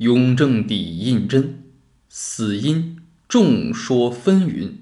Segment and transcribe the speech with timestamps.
[0.00, 1.44] 雍正帝胤禛，
[2.08, 2.96] 死因
[3.28, 4.76] 众说纷纭。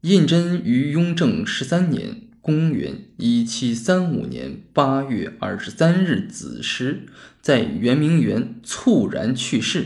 [0.00, 7.06] 胤禛于雍正十三年（公元一七三五年）八月二十三日子时，
[7.40, 9.84] 在圆明园猝然去世。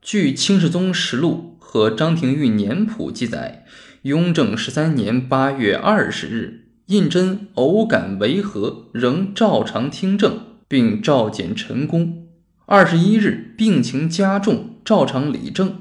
[0.00, 3.66] 据《清世宗实录》和张廷玉年谱记载，
[4.04, 12.28] 雍正十三年八月二十日，胤禛偶感违和，仍照常听政，并召见陈宫。
[12.72, 15.80] 二十一日，病情加重，照常理政。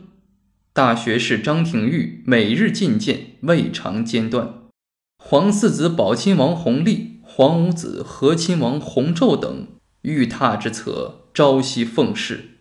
[0.73, 4.63] 大学士张廷玉每日觐见，未尝间断。
[5.23, 9.67] 皇四子宝亲王弘历、皇五子和亲王弘昼等
[10.01, 12.55] 御榻之侧，朝夕奉侍。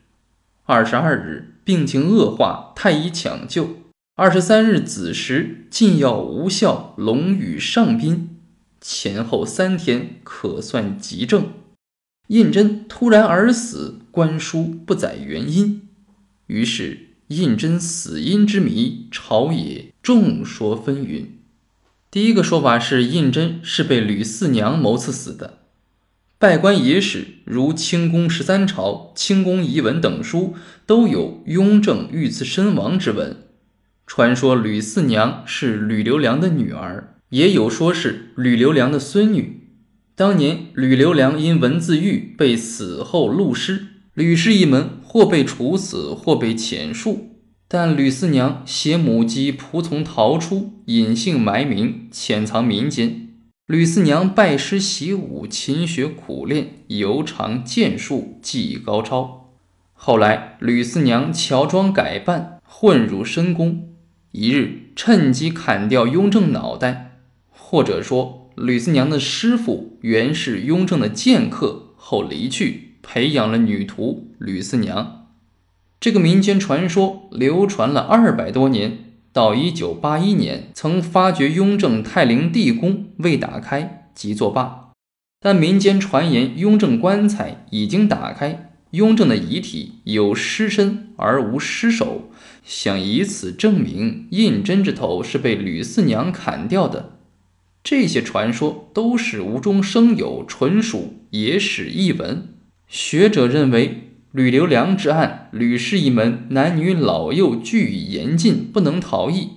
[0.64, 3.76] 二十二日，病情恶化，太医抢救。
[4.14, 8.36] 二十三日子时，禁药无效，龙羽上宾，
[8.78, 11.46] 前后三天，可算急症。
[12.26, 15.82] 胤禛突然而死，官书不载原因，
[16.48, 21.26] 于是胤禛死因之谜，朝野众说纷纭。
[22.10, 25.58] 第一个说法是胤禛是被吕四娘谋刺死的。
[26.36, 30.54] 拜官野史如《清宫十三朝》《清宫遗文》等书
[30.84, 33.36] 都有雍正遇刺身亡之文。
[34.04, 39.68] 传说吕四娘是吕留良的女儿，也有说是吕留良的孙女。
[40.16, 43.86] 当年吕留良因文字狱被死后戮尸，
[44.18, 47.18] 吕氏一门或被处死，或被遣戍。
[47.68, 53.28] 但吕四娘携母及仆从逃出，隐姓埋名，潜藏民间。
[53.68, 59.52] 吕四娘拜师习武，勤学苦练，尤长剑术，技艺高超。
[59.92, 63.90] 后来吕四娘乔装改扮，混入深宫，
[64.32, 68.50] 一日趁机砍掉雍正脑袋，或者说。
[68.56, 75.28] 吕四娘的师傅原是雍正的剑客，后离去，培养了女徒吕四娘。
[75.98, 78.98] 这个民间传说流传了二百多年，
[79.32, 84.90] 到一九八一年，曾发觉雍正太陵地宫未打开，即作罢。
[85.40, 92.30] 但民间传言雍正棺材已经打开，雍正的遗体有尸身而无尸首，
[92.62, 97.12] 想以此证明胤禛之头是被吕四娘砍掉的。
[97.82, 102.57] 这些传说都是无中生有，纯属野史异闻。
[102.88, 109.50] 学者认为，吕留良之案，吕氏一门男女老幼俱已严禁，不能逃逸，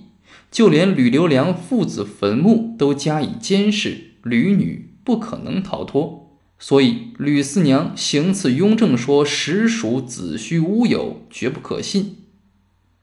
[0.50, 6.38] 就连吕留良父子坟墓都加以监视，吕女不可能逃脱。
[6.58, 12.18] 所以，吕四娘行刺雍正说实属子虚乌有，绝不可信。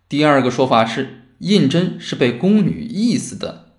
[0.08, 3.74] 第二个说法是，胤禛是被宫女缢死的。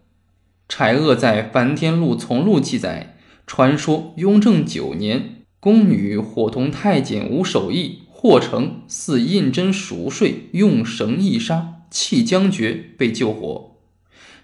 [0.68, 13.76] 柴鄂在《梵天录从录》记载，传说雍正九年，宫女伙同太监吴守义，霍成似胤禛熟睡，用绳一杀，弃将绝，被救活。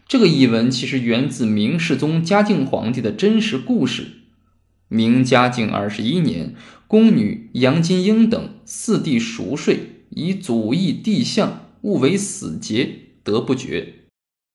[0.06, 4.08] 这个译文其实源自明世宗嘉靖皇帝的真实故事。
[4.88, 6.54] 明嘉靖二十一年，
[6.86, 12.90] 宫女杨金英等四弟熟睡，以祖义帝相，误为死劫，
[13.24, 13.94] 得不绝。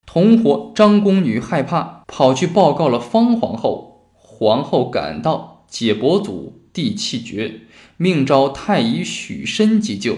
[0.05, 3.89] 同伙张宫女害怕，跑去报告了方皇后。
[4.13, 7.61] 皇后赶到，解伯祖，地气绝，
[7.97, 10.15] 命召太医许申急救。《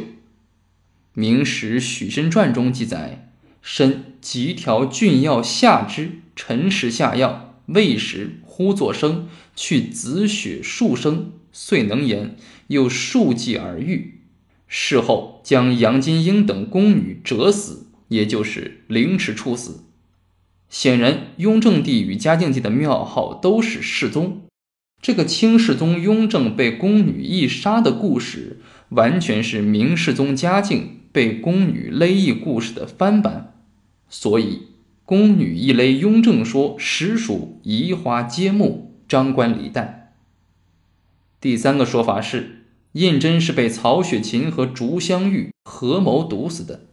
[1.13, 3.31] 明史·许申传》中记载，
[3.61, 12.35] 申即调郡药下之，辰时下药，未时忽作声，去紫血数升，遂能言，
[12.67, 14.19] 又数剂而愈。
[14.67, 17.87] 事后将杨金英等宫女折死。
[18.09, 19.85] 也就是凌迟处死。
[20.69, 24.42] 显然，雍正帝与嘉靖帝的庙号都是世宗。
[25.03, 33.53] 这个清世宗雍正被宫女缢杀的故事，完全是明世宗嘉靖被宫女勒缢故事的翻版。
[34.07, 34.61] 所以，
[35.03, 40.13] 宫女一勒雍正说实属移花接木、张冠李戴。
[41.41, 46.85] 第三个说法是，胤禛是被曹雪芹和竹香玉合谋毒死的。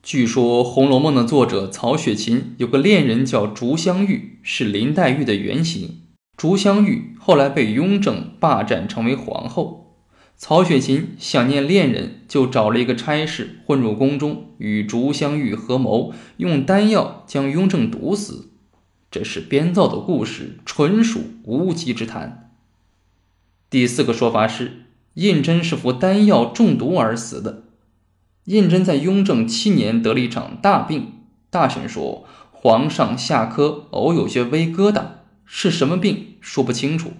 [0.00, 6.02] 据说《红楼梦》的作者曹雪芹有个恋人叫竹香玉，是林黛玉的原型。
[6.38, 9.96] 竹香玉后来被雍正霸占，成为皇后。
[10.36, 18.50] 曹雪芹想念恋人，就找了一个差事混入宫中，与竹香玉合谋，用丹药将雍正毒死。
[19.10, 22.52] 这是编造的故事，纯属无稽之谈。
[23.68, 24.84] 第四个说法是，
[25.14, 27.64] 胤禛是服丹药中毒而死的。
[28.44, 31.14] 胤禛在雍正七年得了一场大病，
[31.50, 35.02] 大臣说皇上下颌偶有些微疙瘩，
[35.50, 37.14] 是什么病说不清楚。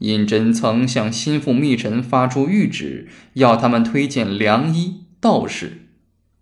[0.00, 5.88] 胤禛曾向心腹密臣发出谕旨，要他们推荐良医道士。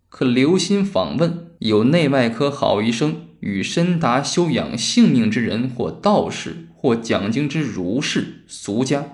[0.08, 9.06] 可留心访问，有内外科好医生与深达修养性命之人，或道士，或讲经之儒士、俗家，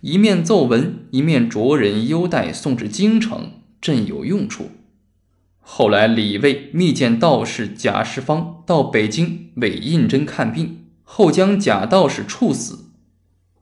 [0.00, 4.70] 一面奏文，一面着人优待送至京城，正有用处。
[5.60, 12.90] 后来李卫密见道士贾世芳到北京为胤禛看病，后将假道士处死。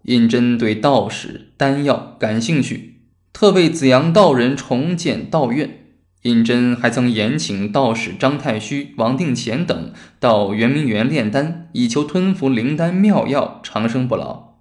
[0.03, 3.03] 胤禛对道士丹药感兴趣，
[3.33, 5.85] 特为紫阳道人重建道院。
[6.23, 14.55] 胤禛还曾延请道士张太虚、王定乾等到圆明园炼丹，以求吞服灵丹妙药，长生不老。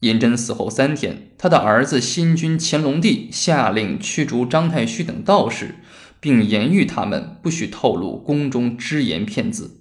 [0.00, 5.74] 胤禛死后三天，他的儿子新君乾隆帝下令驱逐张太虚等道士。
[6.20, 9.77] 并严谕他们不许透露宫中只言片字。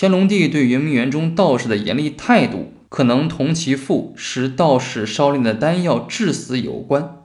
[0.00, 7.24] 乾隆帝对圆明园中道士的严厉态度，可能同其父使道士烧炼的丹药致死有关。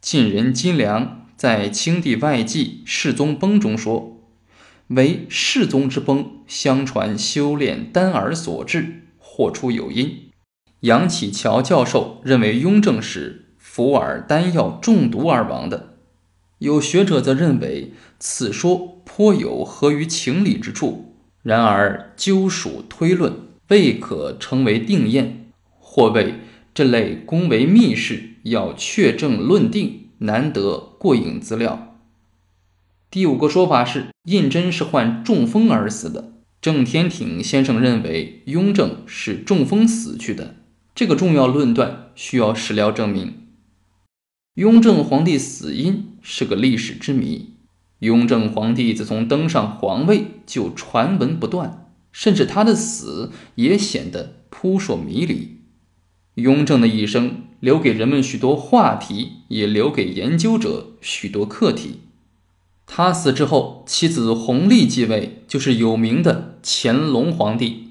[0.00, 4.24] 晋人金良在《清帝外记·世宗崩》中说
[4.90, 10.30] ：“为世宗之崩，相传修炼丹而所致，或出有因。”
[10.82, 15.94] 杨启桥教授认为雍正时服饵丹药中毒而亡的。
[16.58, 21.13] 有学者则认为此说颇有合于情理之处，
[21.44, 23.32] 然而究属推论，
[23.68, 26.40] 未可称为定验，或谓
[26.74, 31.96] 这类公为秘事，要确证论定，难得过硬资料。
[33.10, 40.56] 第五个说法是胤禛是患中风而死的，郑天挺先生认为雍正是中风死去的，
[40.94, 43.46] 这个重要论断需要史料证明。
[44.54, 47.53] 雍正皇帝死因是个历史之谜。
[48.00, 55.60] 雍正皇帝自从登上皇位就传闻不断，甚至他的死也显得扑朔迷离。
[56.34, 62.00] 雍正的一生留给人们许多话题，也留给研究者许多课题。
[62.86, 67.83] 他死之后，其子弘历继位，就是有名的乾隆皇帝。